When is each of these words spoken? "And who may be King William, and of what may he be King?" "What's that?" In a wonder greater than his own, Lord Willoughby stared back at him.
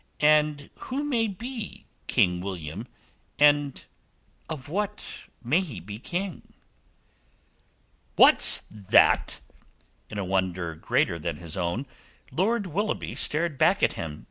"And 0.23 0.71
who 0.77 1.03
may 1.03 1.27
be 1.27 1.85
King 2.07 2.41
William, 2.41 2.87
and 3.37 3.85
of 4.49 4.67
what 4.67 5.25
may 5.43 5.59
he 5.61 5.79
be 5.79 5.99
King?" 5.99 6.53
"What's 8.15 8.61
that?" 8.71 9.41
In 10.09 10.17
a 10.17 10.25
wonder 10.25 10.73
greater 10.73 11.19
than 11.19 11.37
his 11.37 11.55
own, 11.55 11.85
Lord 12.31 12.65
Willoughby 12.65 13.13
stared 13.13 13.59
back 13.59 13.83
at 13.83 13.93
him. 13.93 14.19